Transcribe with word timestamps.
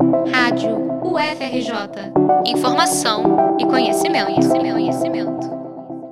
Rádio 0.00 0.76
UFRJ. 1.02 2.12
Informação 2.46 3.56
e 3.58 3.66
conhecimento, 3.66 4.26
conhecimento, 4.26 4.72
conhecimento. 4.72 5.50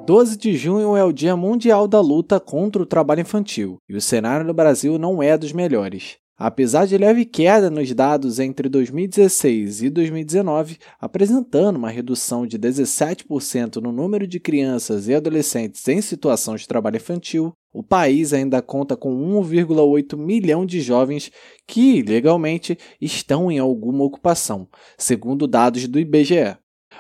12 0.05 0.37
de 0.37 0.57
junho 0.57 0.97
é 0.97 1.05
o 1.05 1.13
Dia 1.13 1.37
Mundial 1.37 1.87
da 1.87 2.01
Luta 2.01 2.41
contra 2.41 2.83
o 2.83 2.87
Trabalho 2.87 3.21
Infantil 3.21 3.79
e 3.89 3.95
o 3.95 4.01
cenário 4.01 4.45
no 4.45 4.53
Brasil 4.53 4.99
não 4.99 5.23
é 5.23 5.39
dos 5.39 5.53
melhores. 5.53 6.17
Apesar 6.37 6.85
de 6.85 6.99
leve 6.99 7.25
queda 7.25 7.71
nos 7.71 7.95
dados 7.95 8.41
entre 8.41 8.69
2016 8.69 9.85
e 9.85 9.89
2019, 9.89 10.79
apresentando 11.01 11.77
uma 11.77 11.89
redução 11.89 12.45
de 12.45 12.59
17% 12.59 13.77
no 13.77 13.93
número 13.93 14.27
de 14.27 14.41
crianças 14.41 15.07
e 15.07 15.15
adolescentes 15.15 15.87
em 15.87 16.03
situação 16.03 16.57
de 16.57 16.67
trabalho 16.67 16.97
infantil, 16.97 17.55
o 17.77 17.83
país 17.83 18.33
ainda 18.33 18.63
conta 18.63 18.97
com 18.97 19.11
1,8 19.11 20.17
milhão 20.17 20.65
de 20.65 20.81
jovens 20.81 21.31
que, 21.67 22.01
legalmente, 22.01 22.79
estão 23.01 23.51
em 23.53 23.59
alguma 23.59 24.03
ocupação, 24.03 24.67
segundo 24.97 25.47
dados 25.47 25.87
do 25.87 26.01
IBGE. 26.01 26.57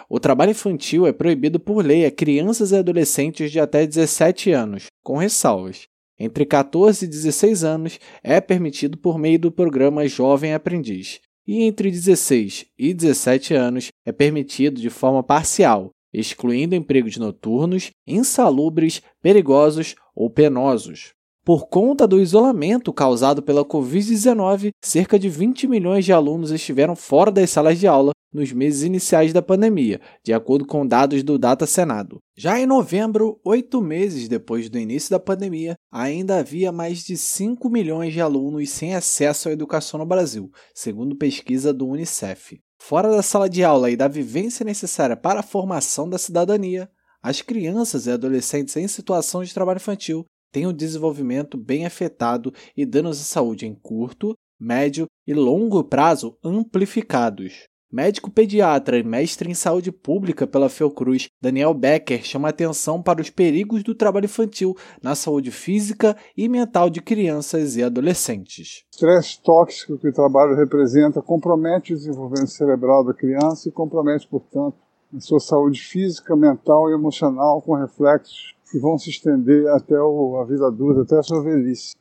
O 0.08 0.20
trabalho 0.20 0.50
infantil 0.50 1.06
é 1.06 1.12
proibido 1.12 1.58
por 1.58 1.82
lei 1.82 2.04
a 2.04 2.10
crianças 2.10 2.72
e 2.72 2.76
adolescentes 2.76 3.50
de 3.50 3.58
até 3.58 3.86
17 3.86 4.50
anos, 4.52 4.86
com 5.02 5.16
ressalvas 5.16 5.88
entre 6.18 6.46
14 6.46 7.04
e 7.04 7.08
16 7.08 7.64
anos 7.64 8.00
é 8.22 8.40
permitido 8.40 8.96
por 8.96 9.18
meio 9.18 9.38
do 9.38 9.52
programa 9.52 10.06
Jovem 10.08 10.54
Aprendiz, 10.54 11.20
e 11.46 11.62
entre 11.62 11.90
16 11.90 12.66
e 12.78 12.94
17 12.94 13.54
anos 13.54 13.88
é 14.04 14.12
permitido 14.12 14.80
de 14.80 14.90
forma 14.90 15.22
parcial, 15.22 15.90
excluindo 16.12 16.74
empregos 16.74 17.16
noturnos, 17.16 17.90
insalubres, 18.06 19.02
perigosos 19.22 19.94
ou 20.14 20.30
penosos. 20.30 21.14
Por 21.44 21.68
conta 21.68 22.08
do 22.08 22.20
isolamento 22.20 22.92
causado 22.92 23.40
pela 23.40 23.64
Covid-19, 23.64 24.70
cerca 24.84 25.16
de 25.16 25.28
20 25.28 25.68
milhões 25.68 26.04
de 26.04 26.12
alunos 26.12 26.50
estiveram 26.50 26.96
fora 26.96 27.30
das 27.30 27.50
salas 27.50 27.78
de 27.78 27.86
aula 27.86 28.10
nos 28.32 28.52
meses 28.52 28.82
iniciais 28.82 29.32
da 29.32 29.40
pandemia, 29.40 30.00
de 30.24 30.32
acordo 30.32 30.66
com 30.66 30.86
dados 30.86 31.22
do 31.22 31.38
Data 31.38 31.64
Senado. 31.64 32.18
Já 32.36 32.58
em 32.58 32.66
novembro, 32.66 33.40
oito 33.44 33.80
meses 33.80 34.28
depois 34.28 34.68
do 34.68 34.78
início 34.78 35.10
da 35.10 35.20
pandemia, 35.20 35.76
ainda 35.90 36.38
havia 36.38 36.72
mais 36.72 37.04
de 37.04 37.16
5 37.16 37.70
milhões 37.70 38.12
de 38.12 38.20
alunos 38.20 38.68
sem 38.70 38.94
acesso 38.94 39.48
à 39.48 39.52
educação 39.52 39.98
no 39.98 40.04
Brasil, 40.04 40.50
segundo 40.74 41.16
pesquisa 41.16 41.72
do 41.72 41.86
Unicef. 41.86 42.58
Fora 42.78 43.10
da 43.10 43.22
sala 43.22 43.48
de 43.48 43.64
aula 43.64 43.90
e 43.90 43.96
da 43.96 44.08
vivência 44.08 44.64
necessária 44.64 45.16
para 45.16 45.40
a 45.40 45.42
formação 45.42 46.08
da 46.08 46.18
cidadania, 46.18 46.90
as 47.22 47.42
crianças 47.42 48.06
e 48.06 48.10
adolescentes 48.10 48.76
em 48.76 48.86
situação 48.86 49.42
de 49.42 49.52
trabalho 49.52 49.78
infantil 49.78 50.24
tem 50.52 50.66
o 50.66 50.72
desenvolvimento 50.72 51.58
bem 51.58 51.84
afetado 51.84 52.52
e 52.76 52.86
danos 52.86 53.20
à 53.20 53.24
saúde 53.24 53.66
em 53.66 53.74
curto, 53.74 54.34
médio 54.58 55.06
e 55.26 55.34
longo 55.34 55.82
prazo 55.84 56.38
amplificados. 56.42 57.66
Médico 57.90 58.28
pediatra 58.28 58.98
e 58.98 59.04
mestre 59.04 59.48
em 59.48 59.54
saúde 59.54 59.92
pública 59.92 60.44
pela 60.44 60.68
Fiocruz, 60.68 61.28
Daniel 61.40 61.72
Becker 61.72 62.24
chama 62.24 62.48
atenção 62.48 63.00
para 63.00 63.22
os 63.22 63.30
perigos 63.30 63.84
do 63.84 63.94
trabalho 63.94 64.24
infantil 64.24 64.76
na 65.00 65.14
saúde 65.14 65.52
física 65.52 66.16
e 66.36 66.48
mental 66.48 66.90
de 66.90 67.00
crianças 67.00 67.76
e 67.76 67.84
adolescentes. 67.84 68.84
O 68.92 68.96
estresse 68.96 69.40
tóxico 69.40 69.98
que 69.98 70.08
o 70.08 70.12
trabalho 70.12 70.56
representa 70.56 71.22
compromete 71.22 71.92
o 71.92 71.96
desenvolvimento 71.96 72.50
cerebral 72.50 73.04
da 73.04 73.14
criança 73.14 73.68
e 73.68 73.72
compromete, 73.72 74.26
portanto, 74.26 74.76
a 75.16 75.20
sua 75.20 75.38
saúde 75.38 75.80
física, 75.80 76.34
mental 76.34 76.90
e 76.90 76.94
emocional 76.94 77.62
com 77.62 77.74
reflexos 77.74 78.56
que 78.68 78.80
vão 78.80 78.98
se 78.98 79.10
estender 79.10 79.68
até 79.68 79.94
a 79.94 80.44
vida 80.44 80.66
adulta, 80.66 81.02
até 81.02 81.18
a 81.18 81.22
sua 81.22 81.40
velhice, 81.40 81.94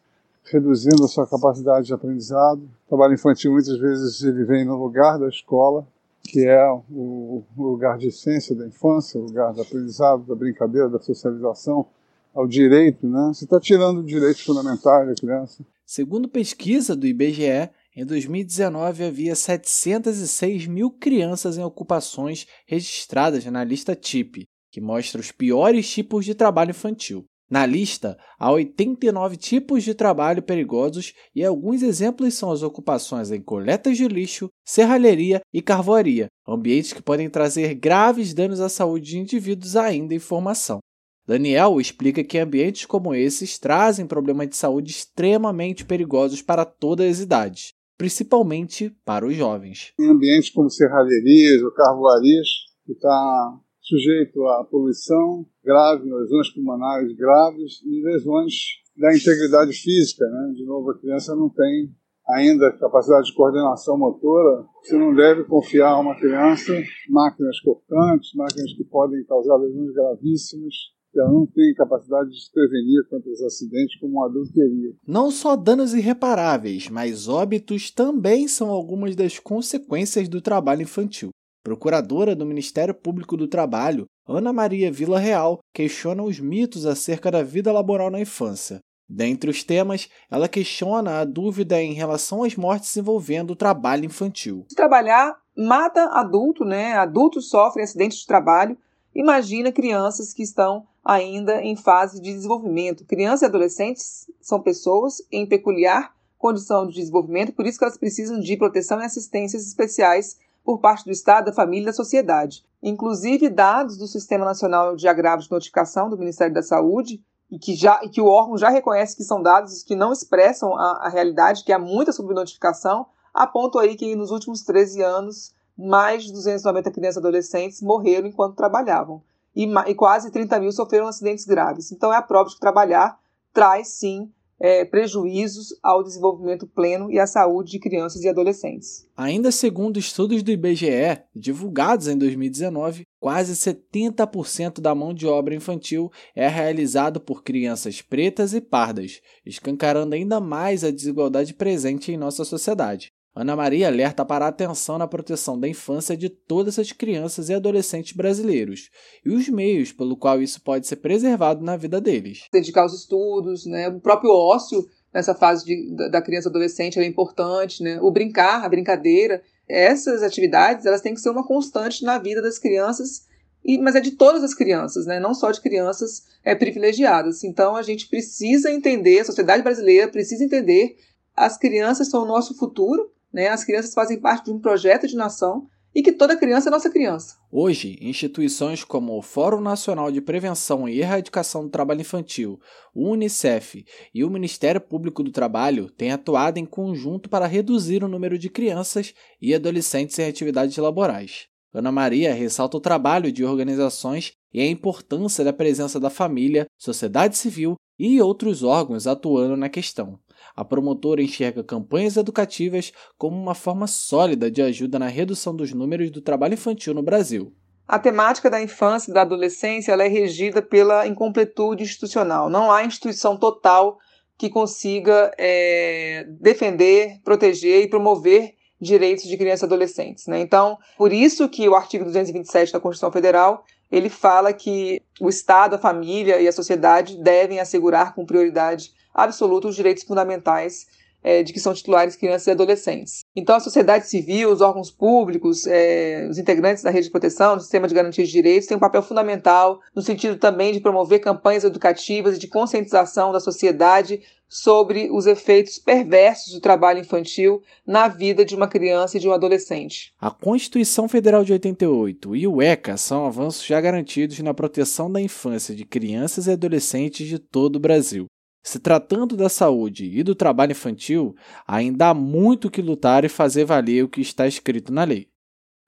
reduzindo 0.52 1.04
a 1.04 1.08
sua 1.08 1.28
capacidade 1.28 1.88
de 1.88 1.94
aprendizado. 1.94 2.62
O 2.86 2.90
trabalho 2.90 3.14
infantil 3.14 3.52
muitas 3.52 3.78
vezes 3.78 4.22
ele 4.24 4.44
vem 4.46 4.66
no 4.66 4.76
lugar 4.76 5.18
da 5.18 5.28
escola, 5.28 5.88
que 6.24 6.46
é 6.46 6.72
o 6.92 7.44
lugar 7.58 7.98
de 7.98 8.08
essência 8.08 8.56
da 8.56 8.66
infância, 8.66 9.20
o 9.20 9.26
lugar 9.26 9.54
do 9.54 9.62
aprendizado, 9.62 10.24
da 10.24 10.36
brincadeira, 10.36 10.90
da 10.90 11.00
socialização, 11.00 11.88
ao 12.34 12.46
direito, 12.46 13.08
né? 13.08 13.32
Você 13.34 13.46
está 13.46 13.60
tirando 13.60 14.04
direitos 14.04 14.42
fundamentais 14.42 15.08
da 15.08 15.16
criança. 15.16 15.66
Segundo 15.86 16.28
pesquisa 16.28 16.96
do 16.96 17.08
IBGE, 17.08 17.70
em 17.96 18.06
2019 18.06 19.06
havia 19.06 19.36
706 19.36 20.68
mil 20.68 20.92
crianças 20.92 21.58
em 21.58 21.64
ocupações 21.64 22.46
registradas 22.68 23.46
na 23.46 23.64
lista 23.64 23.96
TIP, 23.96 24.46
que 24.70 24.82
mostra 24.82 25.22
os 25.22 25.32
piores 25.32 25.90
tipos 25.90 26.26
de 26.26 26.36
trabalho 26.36 26.72
infantil. 26.72 27.24
Na 27.50 27.64
lista, 27.66 28.18
há 28.40 28.52
89 28.52 29.38
tipos 29.38 29.84
de 29.84 29.94
trabalho 29.94 30.42
perigosos 30.42 31.14
e 31.36 31.46
alguns 31.46 31.84
exemplos 31.84 32.34
são 32.34 32.52
as 32.52 32.64
ocupações 32.64 33.30
em 33.30 33.40
coletas 33.40 33.98
de 33.98 34.08
lixo, 34.08 34.50
serralheria 34.64 35.42
e 35.54 35.62
carvoaria, 35.62 36.28
ambientes 36.48 36.92
que 36.92 37.04
podem 37.04 37.30
trazer 37.30 37.76
graves 37.76 38.34
danos 38.34 38.60
à 38.60 38.68
saúde 38.68 39.12
de 39.12 39.20
indivíduos 39.20 39.76
ainda 39.76 40.16
em 40.16 40.20
formação. 40.20 40.80
Daniel 41.28 41.80
explica 41.80 42.24
que 42.24 42.38
ambientes 42.38 42.86
como 42.86 43.14
esses 43.14 43.60
trazem 43.60 44.08
problemas 44.08 44.50
de 44.50 44.56
saúde 44.56 44.92
extremamente 44.92 45.86
perigosos 45.86 46.42
para 46.42 46.66
todas 46.66 47.10
as 47.10 47.20
idades, 47.20 47.74
principalmente 47.98 48.96
para 49.04 49.26
os 49.26 49.36
jovens. 49.36 49.94
Em 50.00 50.10
ambientes 50.10 50.50
como 50.50 50.70
serralherias 50.70 51.62
ou 51.64 51.72
carvoarias, 51.72 52.48
que 52.86 52.94
está 52.94 53.60
sujeito 53.86 54.46
à 54.48 54.64
poluição 54.64 55.46
grave, 55.64 56.12
lesões 56.12 56.50
pulmonares 56.54 57.16
graves 57.16 57.82
e 57.86 58.02
lesões 58.04 58.54
da 58.98 59.16
integridade 59.16 59.74
física. 59.74 60.26
Né? 60.26 60.54
De 60.56 60.66
novo, 60.66 60.92
a 60.92 60.98
criança 60.98 61.36
não 61.36 61.50
tem 61.50 61.94
ainda 62.28 62.72
capacidade 62.72 63.28
de 63.28 63.36
coordenação 63.36 63.98
motora, 63.98 64.66
você 64.84 64.98
não 64.98 65.14
deve 65.14 65.44
confiar 65.44 65.92
a 65.92 66.00
uma 66.00 66.16
criança 66.16 66.74
máquinas 67.08 67.60
cortantes, 67.60 68.34
máquinas 68.34 68.74
que 68.74 68.84
podem 68.84 69.24
causar 69.26 69.58
lesões 69.58 69.94
gravíssimas, 69.94 70.74
ela 71.16 71.32
não 71.32 71.46
tem 71.46 71.74
capacidade 71.76 72.30
de 72.30 72.44
se 72.44 72.52
prevenir 72.52 73.08
contra 73.10 73.32
os 73.32 73.42
acidentes 73.42 73.98
como 74.00 74.16
um 74.16 74.24
adulto 74.24 74.52
teria. 74.52 74.94
Não 75.08 75.32
só 75.32 75.56
danos 75.56 75.94
irreparáveis, 75.94 76.90
mas 76.90 77.28
óbitos 77.28 77.90
também 77.90 78.48
são 78.48 78.70
algumas 78.70 79.16
das 79.16 79.40
consequências 79.40 80.28
do 80.28 80.42
trabalho 80.42 80.82
infantil. 80.82 81.30
Procuradora 81.66 82.36
do 82.36 82.46
Ministério 82.46 82.94
Público 82.94 83.36
do 83.36 83.48
Trabalho, 83.48 84.06
Ana 84.28 84.54
Maria 84.54 84.92
Vila 84.92 85.18
Real 85.18 85.58
questiona 85.74 86.22
os 86.22 86.40
mitos 86.40 86.86
acerca 86.86 87.32
da 87.32 87.42
vida 87.42 87.72
laboral 87.72 88.12
na 88.12 88.20
infância. 88.20 88.82
Dentre 89.10 89.50
os 89.50 89.64
temas, 89.64 90.08
ela 90.30 90.48
questiona 90.48 91.22
a 91.22 91.26
dúvida 91.26 91.82
em 91.82 91.94
relação 91.94 92.44
às 92.44 92.56
mortes 92.56 92.96
envolvendo 92.96 93.50
o 93.50 93.56
trabalho 93.56 94.06
infantil. 94.06 94.68
Trabalhar 94.76 95.36
mata 95.58 96.04
adulto, 96.12 96.64
né? 96.64 96.94
Adultos 96.94 97.50
sofrem 97.50 97.84
acidentes 97.84 98.20
de 98.20 98.28
trabalho. 98.28 98.78
Imagina 99.16 99.72
crianças 99.72 100.34
que 100.34 100.44
estão 100.44 100.86
ainda 101.04 101.64
em 101.64 101.76
fase 101.76 102.22
de 102.22 102.32
desenvolvimento. 102.32 103.06
Crianças 103.06 103.42
e 103.42 103.46
adolescentes 103.46 104.30
são 104.40 104.62
pessoas 104.62 105.16
em 105.32 105.48
peculiar 105.48 106.14
condição 106.38 106.86
de 106.86 106.94
desenvolvimento, 106.94 107.54
por 107.54 107.66
isso 107.66 107.80
que 107.80 107.86
elas 107.86 107.98
precisam 107.98 108.40
de 108.40 108.56
proteção 108.56 109.02
e 109.02 109.06
assistências 109.06 109.66
especiais 109.66 110.38
por 110.66 110.80
parte 110.80 111.06
do 111.06 111.12
Estado, 111.12 111.46
da 111.46 111.54
família 111.54 111.84
e 111.84 111.86
da 111.86 111.94
sociedade. 111.94 112.66
Inclusive, 112.82 113.50
dados 113.50 113.98
do 113.98 114.08
Sistema 114.08 114.44
Nacional 114.44 114.96
de 114.96 115.08
Agravos 115.08 115.46
de 115.46 115.52
Notificação 115.52 116.10
do 116.10 116.18
Ministério 116.18 116.54
da 116.54 116.64
Saúde, 116.64 117.24
e 117.52 117.60
que, 117.60 117.76
já, 117.76 118.02
e 118.04 118.10
que 118.10 118.20
o 118.20 118.26
órgão 118.26 118.58
já 118.58 118.70
reconhece 118.70 119.16
que 119.16 119.24
são 119.24 119.42
dados 119.42 119.84
que 119.84 119.96
não 119.96 120.12
expressam 120.12 120.76
a, 120.76 121.06
a 121.06 121.10
realidade, 121.10 121.64
que 121.64 121.72
há 121.72 121.78
muita 121.78 122.12
subnotificação, 122.12 123.06
apontam 123.32 123.80
aí 123.80 123.96
que 123.96 124.16
nos 124.16 124.32
últimos 124.32 124.64
13 124.64 125.04
anos, 125.04 125.54
mais 125.78 126.24
de 126.24 126.32
290 126.32 126.90
crianças 126.90 127.18
e 127.18 127.20
adolescentes 127.20 127.82
morreram 127.84 128.28
enquanto 128.28 128.56
trabalhavam. 128.56 129.22
E, 129.56 129.72
e 129.88 129.94
quase 129.94 130.32
30 130.32 130.60
mil 130.60 130.72
sofreram 130.72 131.08
acidentes 131.08 131.46
graves. 131.46 131.92
Então, 131.92 132.12
é 132.12 132.18
a 132.18 132.22
prova 132.22 132.50
de 132.50 132.56
que 132.56 132.62
trabalhar 132.62 133.20
traz, 133.54 133.90
sim, 133.90 134.32
é, 134.60 134.86
prejuízos 134.86 135.68
ao 135.84 136.04
desenvolvimento 136.04 136.68
pleno 136.68 137.12
e 137.12 137.20
à 137.20 137.28
saúde 137.28 137.72
de 137.72 137.80
crianças 137.80 138.24
e 138.24 138.30
adolescentes. 138.30 139.08
Ainda 139.16 139.52
segundo 139.52 140.00
estudos 140.00 140.42
do 140.44 140.52
IBGE, 140.52 141.22
divulgados 141.36 142.08
em 142.08 142.18
2019, 142.18 143.04
quase 143.20 143.54
70% 143.54 144.80
da 144.80 144.94
mão 144.94 145.14
de 145.14 145.26
obra 145.28 145.56
infantil 145.56 146.12
é 146.36 146.48
realizado 146.48 147.20
por 147.20 147.44
crianças 147.44 148.02
pretas 148.02 148.54
e 148.54 148.62
pardas, 148.62 149.22
escancarando 149.46 150.16
ainda 150.16 150.40
mais 150.40 150.84
a 150.84 150.92
desigualdade 150.92 151.54
presente 151.54 152.12
em 152.12 152.18
nossa 152.18 152.46
sociedade. 152.46 153.15
Ana 153.36 153.54
Maria 153.54 153.88
alerta 153.88 154.24
para 154.24 154.46
a 154.46 154.48
atenção 154.48 154.98
na 154.98 155.06
proteção 155.06 155.60
da 155.60 155.68
infância 155.68 156.16
de 156.16 156.30
todas 156.30 156.80
as 156.80 156.94
crianças 156.94 157.50
e 157.50 157.54
adolescentes 157.54 158.16
brasileiros 158.16 158.90
e 159.26 159.30
os 159.30 159.50
meios 159.50 159.92
pelo 159.92 160.16
qual 160.16 160.42
isso 160.42 160.62
pode 160.62 160.88
ser 160.88 160.96
preservado 160.96 161.62
na 161.62 161.76
vida 161.76 162.00
deles. 162.00 162.48
Dedicar 162.54 162.84
aos 162.84 162.94
estudos, 162.94 163.66
né? 163.66 163.90
o 163.90 164.00
próprio 164.00 164.32
ócio 164.32 164.88
nessa 165.14 165.36
fase 165.36 165.66
de, 165.66 166.10
da 166.10 166.22
criança 166.22 166.48
e 166.48 166.50
adolescente 166.50 166.98
é 166.98 167.06
importante, 167.06 167.84
né? 167.84 168.00
o 168.02 168.10
brincar, 168.10 168.64
a 168.64 168.70
brincadeira. 168.70 169.44
Essas 169.68 170.24
atividades 170.24 170.86
elas 170.86 171.02
têm 171.02 171.14
que 171.14 171.20
ser 171.20 171.30
uma 171.30 171.46
constante 171.46 172.06
na 172.06 172.18
vida 172.18 172.42
das 172.42 172.58
crianças 172.58 173.26
e, 173.66 173.78
mas 173.80 173.96
é 173.96 174.00
de 174.00 174.12
todas 174.12 174.46
as 174.46 174.54
crianças, 174.54 175.06
né? 175.06 175.20
não 175.20 175.34
só 175.34 175.52
de 175.52 175.60
crianças 175.60 176.24
é, 176.42 176.56
privilegiadas. 176.56 177.44
Então 177.44 177.76
a 177.76 177.82
gente 177.82 178.08
precisa 178.08 178.72
entender, 178.72 179.20
a 179.20 179.26
sociedade 179.26 179.62
brasileira 179.62 180.08
precisa 180.08 180.42
entender 180.42 180.96
as 181.36 181.58
crianças 181.58 182.10
são 182.10 182.24
o 182.24 182.28
nosso 182.28 182.56
futuro 182.58 183.12
né? 183.36 183.50
As 183.50 183.66
crianças 183.66 183.94
fazem 183.94 184.18
parte 184.18 184.46
de 184.46 184.52
um 184.52 184.60
projeto 184.60 185.06
de 185.06 185.16
nação 185.16 185.68
e 185.94 186.02
que 186.02 186.14
toda 186.14 186.38
criança 186.38 186.70
é 186.70 186.72
nossa 186.72 186.90
criança. 186.90 187.36
Hoje, 187.52 187.98
instituições 188.02 188.84
como 188.84 189.18
o 189.18 189.22
Fórum 189.22 189.60
Nacional 189.60 190.10
de 190.10 190.22
Prevenção 190.22 190.88
e 190.88 191.00
Erradicação 191.00 191.64
do 191.64 191.70
Trabalho 191.70 192.02
Infantil, 192.02 192.60
o 192.94 193.10
Unicef 193.10 193.86
e 194.14 194.24
o 194.24 194.30
Ministério 194.30 194.80
Público 194.80 195.22
do 195.22 195.32
Trabalho 195.32 195.90
têm 195.90 196.12
atuado 196.12 196.58
em 196.58 196.66
conjunto 196.66 197.30
para 197.30 197.46
reduzir 197.46 198.04
o 198.04 198.08
número 198.08 198.38
de 198.38 198.50
crianças 198.50 199.14
e 199.42 199.54
adolescentes 199.54 200.18
em 200.18 200.28
atividades 200.28 200.78
laborais. 200.78 201.48
Ana 201.74 201.92
Maria 201.92 202.34
ressalta 202.34 202.78
o 202.78 202.82
trabalho 202.82 203.34
de 203.34 203.44
organizações 203.44 204.32
e 204.54 204.62
a 204.62 204.68
importância 204.68 205.44
da 205.44 205.52
presença 205.52 206.00
da 206.00 206.10
família, 206.10 206.66
sociedade 206.78 207.38
civil 207.38 207.76
e 208.00 208.22
outros 208.22 208.64
órgãos 208.64 209.08
atuando 209.08 209.58
na 209.58 209.68
questão. 209.68 210.20
A 210.56 210.64
promotora 210.64 211.22
enxerga 211.22 211.64
campanhas 211.64 212.18
educativas 212.18 212.92
como 213.18 213.36
uma 213.36 213.56
forma 213.56 213.88
sólida 213.88 214.50
de 214.50 214.62
ajuda 214.62 215.00
na 215.00 215.08
redução 215.08 215.56
dos 215.56 215.74
números 215.74 216.12
do 216.12 216.22
trabalho 216.22 216.54
infantil 216.54 216.94
no 216.94 217.04
Brasil. 217.04 217.54
A 217.88 218.00
temática 218.00 218.50
da 218.50 218.62
infância 218.62 219.12
e 219.12 219.14
da 219.14 219.22
adolescência 219.22 219.92
é 219.92 220.08
regida 220.08 220.62
pela 220.62 221.06
incompletude 221.06 221.84
institucional. 221.84 222.50
Não 222.50 222.72
há 222.72 222.84
instituição 222.84 223.38
total 223.38 223.98
que 224.38 224.50
consiga 224.50 225.32
é, 225.38 226.26
defender, 226.42 227.20
proteger 227.24 227.84
e 227.84 227.90
promover 227.90 228.54
direitos 228.82 229.26
de 229.26 229.38
crianças 229.38 229.62
e 229.62 229.66
adolescentes. 229.66 230.28
Né? 230.28 230.40
Então, 230.40 230.78
por 230.98 231.14
isso 231.14 231.48
que 231.48 231.70
o 231.70 231.76
artigo 231.76 232.04
227 232.04 232.74
da 232.74 232.80
Constituição 232.80 233.12
Federal 233.12 233.64
ele 233.92 234.10
fala 234.10 234.52
que 234.52 235.02
o 235.22 235.30
Estado, 235.30 235.76
a 235.76 235.80
família 235.80 236.42
e 236.42 236.48
a 236.48 236.52
sociedade 236.52 237.18
devem 237.18 237.60
assegurar 237.60 238.14
com 238.14 238.26
prioridade 238.26 238.92
absoluta 239.16 239.68
os 239.68 239.76
direitos 239.76 240.04
fundamentais 240.04 240.86
é, 241.26 241.42
de 241.42 241.52
que 241.52 241.60
são 241.60 241.74
titulares 241.74 242.16
crianças 242.16 242.46
e 242.46 242.52
adolescentes. 242.52 243.22
Então, 243.36 243.56
a 243.56 243.60
sociedade 243.60 244.08
civil, 244.08 244.52
os 244.52 244.62
órgãos 244.62 244.92
públicos, 244.92 245.66
é, 245.66 246.28
os 246.30 246.38
integrantes 246.38 246.84
da 246.84 246.92
rede 246.92 247.08
de 247.08 247.12
proteção, 247.12 247.56
do 247.58 247.64
sistema 247.64 247.88
de 247.88 247.96
garantia 247.96 248.24
de 248.24 248.32
direitos, 248.32 248.68
têm 248.68 248.78
um 248.78 248.80
papel 248.80 249.02
fundamental 249.02 249.80
no 249.96 250.04
sentido 250.04 250.38
também 250.38 250.72
de 250.72 250.80
promover 250.80 251.20
campanhas 251.20 251.64
educativas 251.64 252.36
e 252.36 252.40
de 252.40 252.48
conscientização 252.48 253.32
da 253.32 253.40
sociedade 253.40 254.22
sobre 254.48 255.10
os 255.12 255.26
efeitos 255.26 255.80
perversos 255.80 256.54
do 256.54 256.62
trabalho 256.62 257.00
infantil 257.00 257.64
na 257.88 258.08
vida 258.08 258.46
de 258.46 258.56
uma 258.56 258.68
criança 258.68 259.18
e 259.18 259.20
de 259.20 259.28
um 259.28 259.34
adolescente. 259.34 260.14
A 260.22 260.30
Constituição 260.30 261.10
Federal 261.10 261.44
de 261.44 261.54
88 261.54 262.36
e 262.36 262.48
o 262.48 262.62
ECA 262.62 262.98
são 262.98 263.26
avanços 263.26 263.66
já 263.66 263.82
garantidos 263.82 264.38
na 264.42 264.54
proteção 264.54 265.12
da 265.12 265.20
infância 265.20 265.74
de 265.74 265.84
crianças 265.84 266.46
e 266.46 266.52
adolescentes 266.52 267.28
de 267.28 267.40
todo 267.40 267.78
o 267.78 267.80
Brasil. 267.80 268.28
Se 268.66 268.80
tratando 268.80 269.38
da 269.38 269.48
saúde 269.48 270.10
e 270.12 270.24
do 270.24 270.34
trabalho 270.34 270.72
infantil, 270.72 271.36
ainda 271.68 272.10
há 272.10 272.14
muito 272.16 272.72
que 272.72 272.82
lutar 272.82 273.24
e 273.24 273.30
fazer 273.30 273.64
valer 273.64 274.04
o 274.04 274.10
que 274.10 274.22
está 274.22 274.48
escrito 274.48 274.92
na 274.92 275.04
lei. 275.04 275.30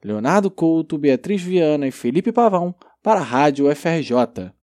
Leonardo 0.04 0.52
Couto, 0.52 0.96
Beatriz 0.96 1.42
Viana 1.42 1.88
e 1.88 1.92
Felipe 1.92 2.32
Pavão 2.32 2.76
para 3.02 3.20
a 3.20 3.24
Rádio 3.24 3.66
FRJ. 3.76 4.54